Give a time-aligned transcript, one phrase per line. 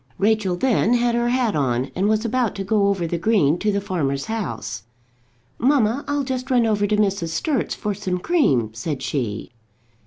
[0.17, 3.71] Rachel then had her hat on, and was about to go over the green to
[3.71, 4.81] the farmer's house.
[5.59, 7.27] "Mamma, I'll just run over to Mrs.
[7.29, 9.51] Sturt's for some cream," said she.